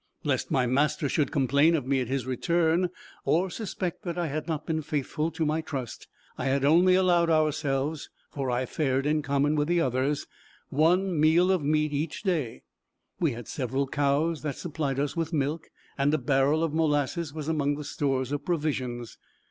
[0.23, 2.89] Lest my master should complain of me at his return,
[3.23, 6.07] or suspect that I had not been faithful to my trust,
[6.39, 10.25] I had only allowed ourselves (for I fared in common with the others)
[10.69, 12.63] one meal of meat in each day.
[13.19, 15.69] We had several cows that supplied us with milk,
[15.99, 19.19] and a barrel of molasses was among the stores of provisions.